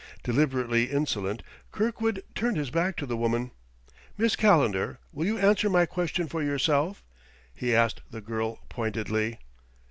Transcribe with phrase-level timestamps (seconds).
[0.23, 3.51] Deliberately insolent, Kirkwood turned his back to the woman.
[4.17, 7.03] "Miss Calendar, will you answer my question for yourself?"
[7.53, 9.37] he asked the girl pointedly.